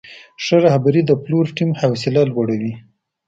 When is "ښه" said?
0.43-0.55